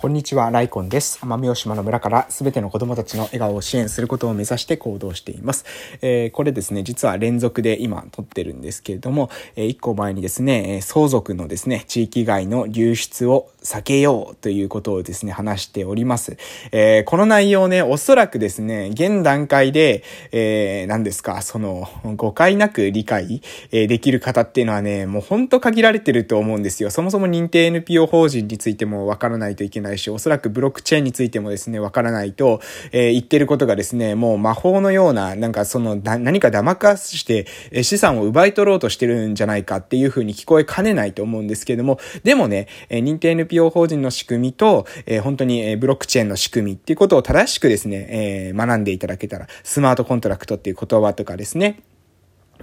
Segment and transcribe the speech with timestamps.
[0.00, 1.18] こんにちは、ライコンです。
[1.22, 5.64] 奄美大島の村からすべての子供たちの笑顔を支援することを目指して行動しています。
[6.02, 16.36] えー、これですね、実は連続で今撮ってるんですけれども、えー、一個前にですね、相続のですね、地域外の流出を避けようということをですね、話しております。
[16.70, 23.42] えー、この内容ね、おそらくですね、現段階で、えー、何ですか、その、誤解なく理解、
[23.72, 26.90] え、できる方っていうのはね、もうほんと限られてると思うんですよ。
[26.90, 32.60] そもそも認定 NPO 法人についてもわからないといけないないし、おそらくブロックチェーンについてもですね、わからないと、
[32.92, 51.80] えー、言ってることがですね、もう魔法のような、なんかその、何か騙かして、え資産を奪い取ろうとしてるんじゃないかっていう風に聞こえかねないと思うんですけども、でもね、え認定 NPO 法人の仕組みと、え本当に、えブロックチェーンの仕組みっていうことを正しくですね、え学んでいただけたら、スマートコントラクトっていう言葉とかですね、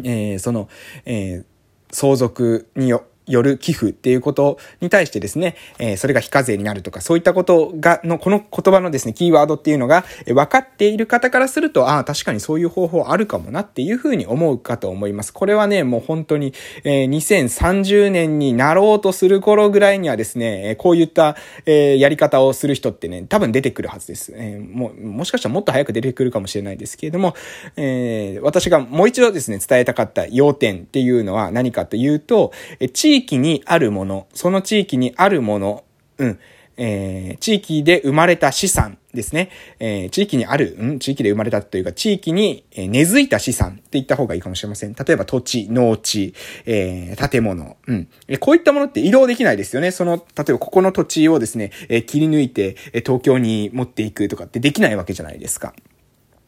[0.04, 0.70] えその、
[1.05, 1.44] え
[1.92, 15.34] 相続によ、よる寄付っていうことに対してですね、えー、それが非課税になるとか、そういったことが、の、この言葉のですね、キーワードっていうのが、えー、分かっている方からすると、ああ、確かにそういう方法あるかもなっていうふうに思うかと思います。
[15.34, 24.34] これはね、もう本当に、えー、2030年になろうとする頃ぐらいにはですね、えこういった、えやり方をする人ってね、多分出てくるはずです。
[24.36, 27.36] えもう、もしかしたらもっと早く出てくるかもしれないですけれども、
[27.77, 35.84] え私がもう一度ですね、伝えたかった要点っていうのは何かというと、え地地域にあるもの、その地域にあるもの、
[36.18, 36.40] うん、
[36.76, 39.49] えー、地域で生まれた資産ですね。
[39.80, 44.93] えー、地域にある、うん、地域で生まれたというか、地域に根付いた資産って言った方がいいかもしれません。
[44.93, 46.34] 例えば土地、農地、
[46.66, 48.10] えー、建物、うん。
[48.41, 49.91] こういったものって移動できないですよね。
[49.91, 55.74] その、例えばここの土地をですね、えー、切り抜いて、東京に持っていくとかってできないわけじゃないですか。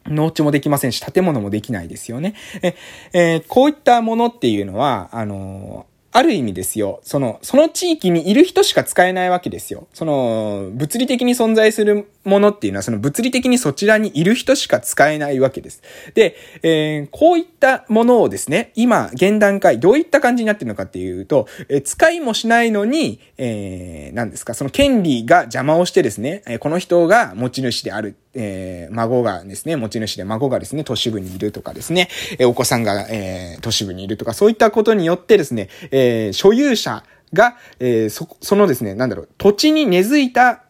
[0.09, 2.33] 農地もできませんし、建物もできないですよね。
[2.61, 2.75] え、
[3.13, 5.85] えー、こういったものっていうのは、あの
[6.17, 9.87] ある意味ですよ、その、その地域にいる人しか使えないわけですよ。
[9.93, 15.83] その、物理的に存在するものっていうのは、その物理的にそちらにいる人しか使えないわけです。
[16.15, 28.15] で、えー、こういったものをですね、今、現段階、どういった感じになってるのかっていうと、えー、使いもしないのに、えー、何ですか、その権利が邪魔をしてですね、えこの人が持ち主である。
[28.33, 40.63] えー、孫がですね、持ち主で孫がですね、都市部にいるとかですね、えお子さんが、えー、都市部にいるとか、そういったことによってですね、えー、所有者が、えー、そ、そのですね、なんだろう、土地に根付いた、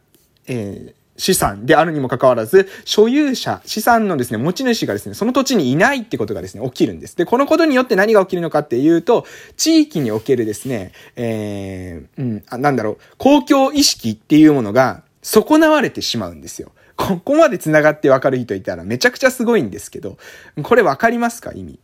[0.48, 7.18] えー、資産であるにもかかわらず、所有者、資産のですね、持ち主がですね、その土地にいないってことがですね、起きるんです。
[7.18, 9.26] で、このことによって何が起きるのかっていうと、
[9.58, 16.72] 地域におけるですね、えー、うん、あなんだろう、公共意識っていうものが損なわれてしまうんですよ。
[16.98, 20.18] ここまで繋がってわかる人いたらめちゃくちゃすごいんですけど、
[20.64, 21.54] これわかりますか？
[21.54, 21.80] 意味。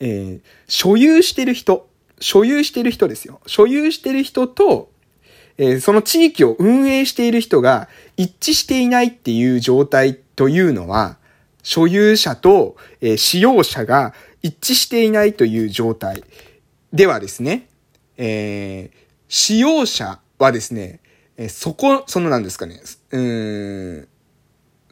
[0.00, 1.88] えー、所有してる人、
[2.20, 3.40] 所有してる人ですよ。
[3.46, 4.90] 所有してる人と、
[5.56, 11.16] えー、その地域を運営している人が一致していないっていう状態というのは、
[11.62, 16.24] 所有者と、えー、使用者が一致していないという状態
[16.92, 17.68] ではですね、
[18.16, 18.96] えー、
[19.28, 21.00] 使用者はですね、
[21.36, 22.80] えそこ、そのなんですかね、
[23.10, 24.08] うん、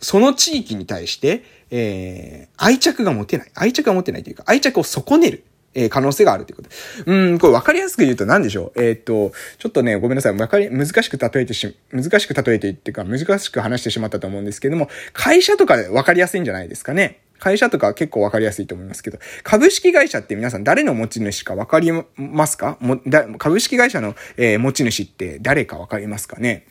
[0.01, 3.51] その地域に対して、えー、愛着が持てない。
[3.55, 5.45] 愛着が持てないというか、愛着を損ねる。
[5.79, 6.71] え、可能性があるということ。
[7.05, 8.83] うん、これ分かりやすく言うと何でしょう？
[8.83, 10.33] えー、っと、ちょっとね、ごめんなさい。
[10.33, 17.21] 分かり、難しく例えてし、難しく例えてっていうか、難しく話してしまったと思うんですけども、会社とかで分かりやすいんじゃないですかね。
[17.39, 22.79] 会社とか結構わかりやすいと思いますけど、株式会社って皆さん誰の持ち主かわかりますか？
[22.81, 26.67] もだ株式会社の、えー、持ち主って誰かわかりますかね？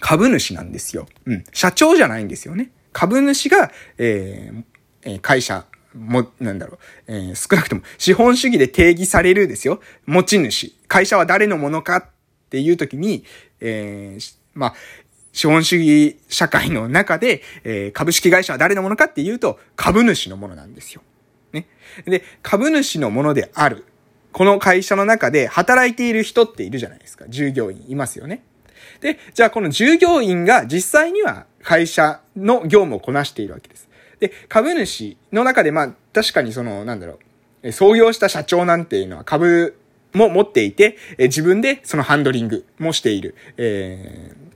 [0.00, 1.06] 株主なんですよ。
[1.26, 1.44] うん。
[1.52, 2.70] 社長じゃないんですよね。
[2.92, 6.78] 株主が、えー、会社も、なんだろう、
[7.12, 9.80] えー、少なくとも資本主義で定義されるですよ。
[10.06, 10.74] 持ち主。
[10.86, 12.06] 会社は誰のものかっ
[12.50, 13.24] ていう時に、
[13.60, 14.74] えー、まあ、
[15.32, 21.02] 資本主義社会の中で、えー、株式会社は誰のものかっていうと、株主のものなんですよ。
[21.52, 21.66] ね。
[22.06, 23.84] で、株主のものである。
[24.32, 27.24] この会社の中で働いている人っているじゃないですか。
[27.28, 28.42] 従業員いますよね。
[29.00, 33.88] で、じゃあこの従業員が実際には会社の業務をこなしているわけです。
[34.20, 37.18] で、株主の中でまあ確かにその、なんだろ
[37.62, 39.76] う、創業した社長なんていうのは株
[40.12, 43.34] も持っていて、自分でそのハンドリングもしている。
[43.56, 44.47] えー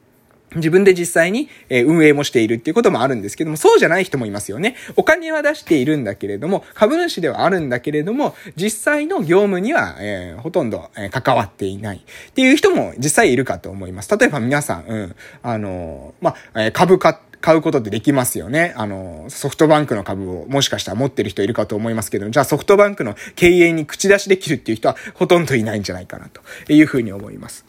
[0.57, 4.77] 自分で実際に運営もしているっていうこともあるんですけども、そうじゃない人もいますよね。
[4.97, 14.17] お金は出しているんだけれども、株主ではあるんだけれども、実際の業務には、えー、ほとんど、え関わっていないっていう人も実際いるかと思います。
[14.17, 18.73] 例えば皆さん、うん、あのまあ、株価買うことってできますよね。
[18.77, 26.41] あの、ソフトバンクの株をもしかしたら持ってる人いるかと思いますけど、じゃあソフトバンクの経営に口出しできるっていう人はほとんどいないんじゃないかなと
[26.73, 27.67] いうふうに思います。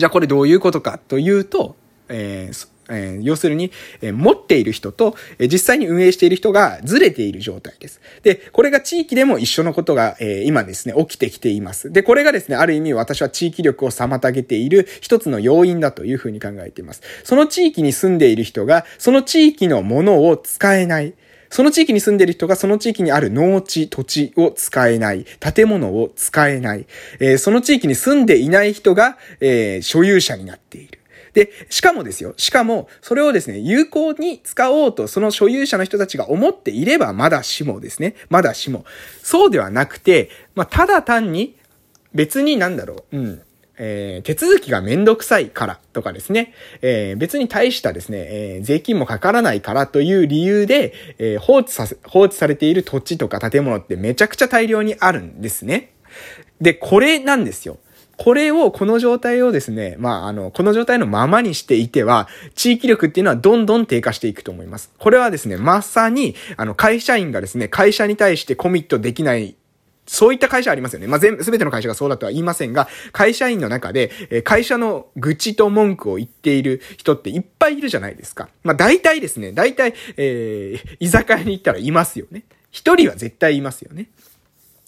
[0.00, 1.76] じゃあこれどういうことかというと、
[2.08, 3.70] えーえー、要するに、
[4.00, 8.00] えー、持っている人と、えー、実際に運営している人がずれている状態です。
[8.22, 11.92] で、これが地域でも一緒のことが、え今ですね、起きてきています。
[11.92, 17.02] で、これがですね、ある意味私は地域力を妨げている一つの要因だというふうに考えています。
[17.22, 21.14] その地域に住んでいる人が、その地域のものを使えない。
[21.50, 25.26] その地域に住んでる人がその地域にある農地、土地を使えない。
[25.40, 26.86] 建物を使えない。
[27.18, 31.00] えー、その地域に住んでいない人が、えー、所有者になっている。
[31.32, 32.34] で、しかもですよ。
[32.36, 38.14] しかも、それをですね、有効に使おうと、その所有者の人たちが思っていれば、まだしもですね。
[38.28, 38.84] まだしも。
[39.22, 41.56] そうではなくて、まあ、ただ単に、
[42.14, 43.16] 別になんだろう。
[43.16, 43.42] うん。
[43.82, 55.92] えー、手続きがめんどくさいからとかですね、えー、別に大したですね、えー、税金もかからないからという理由で、え放置させ、放置されている土地とか建物ってめちゃくちゃ大量にあるんですね。
[56.60, 57.78] で、これなんですよ。
[58.22, 64.90] これを、この状態をですね、まあ、あの、この状態のままにしていては、地域力っていうのはどんどん低下していくと思います。
[64.98, 69.56] これはですね、まさに、あの、会社員がですね、会社に対してコミットできない
[70.10, 71.06] そういった会社ありますよね。
[71.06, 78.48] まあ、全、すべての会社がそうだとは言いませんが、会社員の中で、え会社の愚痴と文句を言っている人っていっぱいいるじゃないですか。
[78.64, 82.42] まあ、大体ですね、大体、えー、居酒屋に行ったらいますよね。
[82.72, 84.08] 一人は絶対いますよね。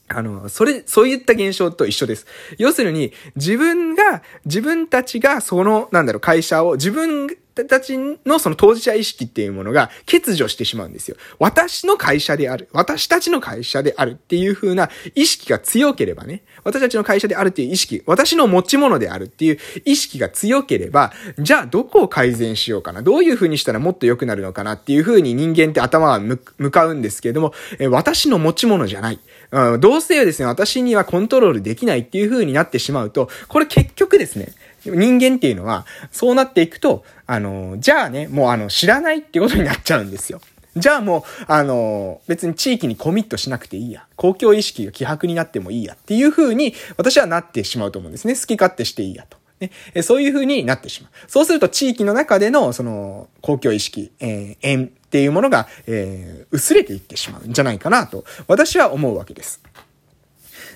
[0.08, 2.26] あの、それ、そういった現象と一緒です。
[2.58, 11.16] 要するに、自分が、自分たちがその、なんだろう、会社を、自分たちのその当事者意識っていうものが欠如してしまうんですよ。
[11.38, 12.68] 私の会社である。
[12.72, 16.42] 私たちの会社であるっていう風な意識が強ければね。
[16.64, 18.02] 私たちの会社であるっていう意識。
[18.06, 23.02] 私の持ち物であるっていう意識が強ければ、じゃあどこを改善しようかな。
[23.02, 26.38] どういう風にしたらもっと良くなるのかなっていう風に人間って頭は向
[26.70, 29.18] かうんですけれども、え私の持ち物じゃない。
[29.50, 34.48] うん、どうせですね、私にはコントロールできないっていう風になってしまうと、これ結局ですね、
[34.84, 40.40] 人間っていうのは、そうなっていくと、あの、じゃあね、もうあの、知らないってことになっちゃうんですよ。
[40.74, 44.06] じゃあもう、あの、別に地域にコミットしなくていいや。
[44.16, 45.94] 公共意識が希薄になってもいいや。
[45.94, 48.34] っていう風に、私はなってしまうと思うんですね。
[48.34, 49.36] 好き勝手していいやと。
[49.60, 51.12] ね、そういう風になってしまう。
[51.28, 59.60] そうすると地域の中での、その、公共意識、えー、縁っていうものが、えー、薄れていってしまうんじゃないかなと、私は思うわけです。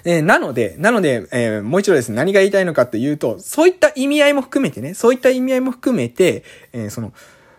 [0.04, 7.12] えー、なので、なので、えー、もう一度ですね、何が言いたいのかというと、そういった意味合いも含めてね、そういった意味合いも含めて、えー、その、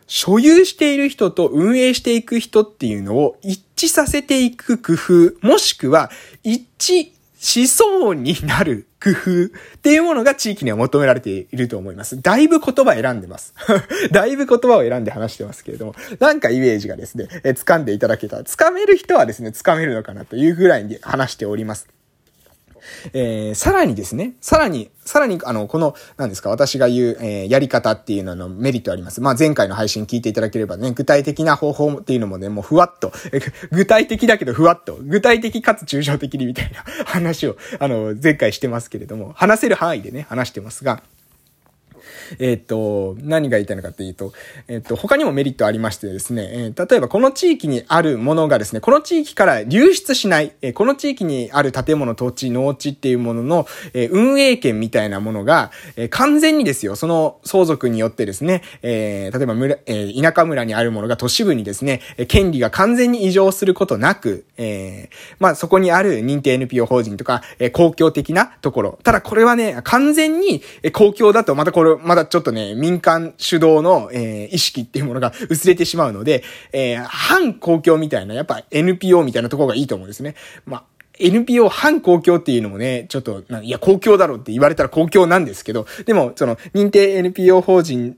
[0.07, 6.09] 所有している人と運営していく人っていうのを一致させていく工夫、もしくは
[6.43, 12.21] 一致しそうになる工夫っていうものが地域には求められていると思います。
[12.21, 13.53] だいぶ言葉選んでます。
[14.11, 21.87] だいぶ言葉を選んで話してますけれども、なんかイメージがですね、え掴んでいただけたら、掴める人はですね、掴めるのかなというぐらいに話しております。
[23.13, 29.21] えー、さらにですね、さらに、さらに、あの、この、何ですか、私が言う、えー、やり方っていうののメリットあります。
[29.21, 33.39] まあ、前回の配信聞いていただければね、具体的な方法っていうのもね、もうふわっと、え
[33.71, 41.01] 具体的だけどふわっと、具体的かつ抽象的にみたいな話を、あの、前回してますけれども、話せる範囲でね、話してますが、
[42.39, 44.33] えっ、と、何が言いたいのかっていうと、
[44.67, 68.99] えっ、と、他にもメリットありましてですね、えー、例えばこの地域にあるものがですね、この地域から流出しない、え、この地域にある建物、土地、農地っていうものの、え、運営権みたいなものが、え、完全にですよ、その相続によってですね、えー、例えば村、え、田舎村にあるものが都市部にですね、権利が完全に異常することなく、えー、まあそこにある認定 NPO 法人とか、え、公共的なところ。
[69.03, 70.61] ただこれはね、完全に
[70.93, 76.43] 公共だとまたこれ、まだちょっとね、民間主導の、えー、意識っていうものが 薄れてしまうので、
[76.73, 80.35] えー、反公共みたいな、やっぱ NPO みたいなところがいいと思うんですね。
[80.65, 80.83] まあ
[81.19, 88.17] NPO 反公共っていうのもね、ちょっと、いや、公共だろうって言われたら公共なんですけど、でも、その、認定 NPO 法人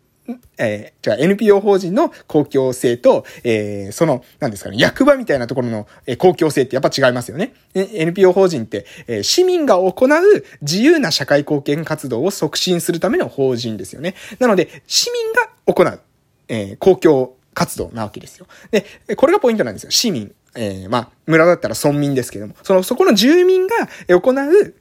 [0.57, 7.53] えー、じゃあ NPO 法人の公共性と、えー、その、なんですかね、役場みたいなところの、えー、公共性ってやっぱ違いますよね。
[7.74, 14.15] NPO 法人って、えー、市民が行う自由な社会貢献活動を促進するための法人ですよね。
[14.39, 16.00] なので、市民が行う、
[16.48, 18.48] えー、公共活動なわけですよ。
[18.71, 19.91] で、これがポイントなんですよ。
[19.91, 20.33] 市民。
[20.55, 23.75] えー、まあ、村だったら村民ですけども、その、そこの住民が
[24.07, 24.75] 行う、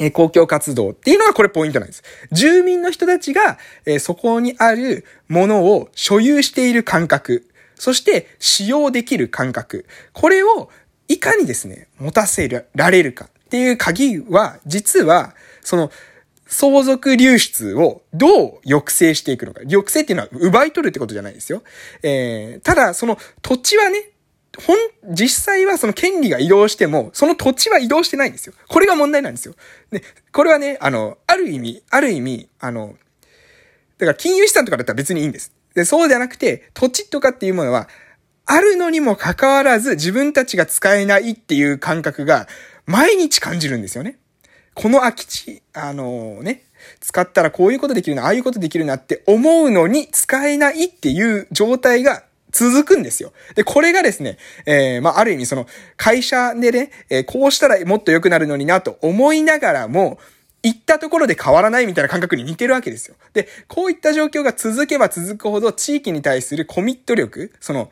[0.00, 2.02] え公共活動っていうのがこれポイントなんです。
[2.32, 10.70] 住民の人たちが、えそこにあるものを所有している感覚、そして使用できる感覚、これを
[11.08, 15.90] いかにですね、持たせられるかっていう鍵は、実は、その、
[16.48, 19.60] 相続流出をどう抑制していくのか。
[19.62, 21.62] 抑制っていうのは奪い取るってことじゃないですよ。
[22.02, 24.10] えー、ただ、その土地はね、
[24.64, 28.54] ほん、実際はその権利が移動しても、その土地は移動してないんですよ。
[28.68, 29.54] これが問題なんですよ。
[29.90, 32.96] で、これはね、あの、ある意味、ある意味、あの、
[33.98, 35.52] だから金融資産とかだったら別にいいんです。
[35.74, 37.88] で、そうじゃなくて、土地とかっていうものは、
[38.46, 42.46] あるのにもかかわらず自分たちが使えないっていう感覚が
[42.86, 44.18] 毎日感じるんですよね。
[44.74, 46.64] この空き地、あのね、
[47.00, 52.22] 使ったらこういうことできるな、ああいうことできるなって思うのに使えないっていう状態が
[52.56, 53.34] 続くんですよ。
[53.54, 55.66] で、これがですね、えー、まあ、ある意味その、
[55.98, 60.18] 会社でね、えー、こうしたらもっと良くなるのになと思いながらも、
[60.62, 63.16] 行ったところで変わらないみたいな感覚に似てるわけですよ。
[63.34, 67.90] で、こういった状況が続けば続くほど、地域に対するコミット力、その、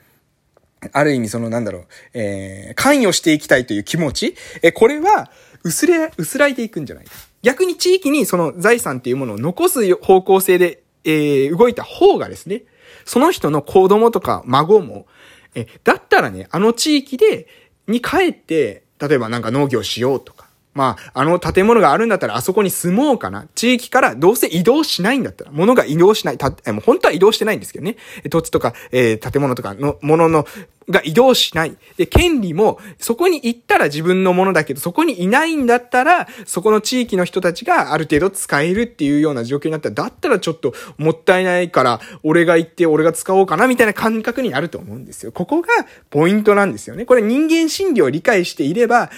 [0.93, 5.31] ある意味そのなんだろう、えー、関与していきたいという気持ち、えー、これは、
[5.63, 12.63] 薄れ、薄らいでいくんじゃないか逆に地域にその財産っていうものを残す方向性で、えー、動いた方がですね、
[13.05, 15.07] その人の子供とか孫も、
[15.55, 17.47] え、だったらね、あの地域で、
[17.87, 20.34] に帰って、例えばなんか農業しようと、
[20.75, 23.47] まあ、あの建物があるんだったらあそこに住もうかな。
[23.55, 26.39] 地域からどうせ移動しないんだったら、物が移動しない。
[26.39, 27.97] た、もう本当は移動してないんですけどね。
[28.29, 30.47] 土地とか、えー、建物とかのものの、
[30.91, 31.77] が移動しない。
[31.97, 45.33] で、権利も、そこに行ったら自分のものだけど、そこにいないんだったら、そこの地域の人たちがある程度使えるっていうような状況になったら、だったらちょっともったいないから、俺が行って俺が使おうかな、みたいな感覚になると思うんですよ。
[45.33, 45.69] ここが
[46.11, 47.07] ポイントなんですよね。
[47.07, 49.11] これ人間心理を理解していれば、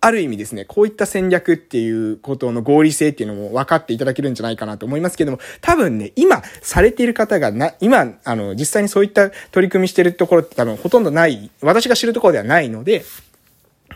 [0.00, 13.04] ある意味ですね、こういった戦略っていうことの合理性っていうのも分かっていただけるんじゃないかなと思いますけども、多分ね、今されている方がな、今、あの、実際にそういった取り組みしてるところって多分ほとんどない、私が知るところではないので、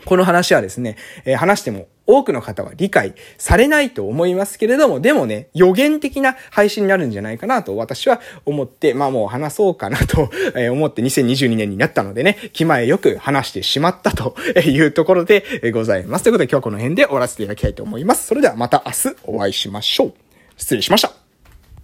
[0.04, 10.30] この話はですね、えー、話しても多くの方は理解されないと思いますけれども、でもね、予言的な配信になるんじゃないかなと私は思って、まあもう話そうかなと
[10.72, 16.24] 思って2022年になったのでね、気前よく話してしまったというところでございます。
[16.24, 18.26] ということで今日はこの辺で終わらせていただきたいと思います。
[18.26, 20.12] それではまた明日お会いしましょう。
[20.56, 21.21] 失礼しました。